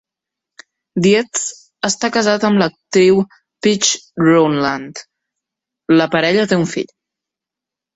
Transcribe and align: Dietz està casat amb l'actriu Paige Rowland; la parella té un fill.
Dietz 1.07 1.43
està 1.89 2.09
casat 2.15 2.47
amb 2.51 2.63
l'actriu 2.63 3.21
Paige 3.67 4.03
Rowland; 4.33 5.07
la 6.01 6.13
parella 6.19 6.53
té 6.53 6.65
un 6.67 6.71
fill. 6.77 6.95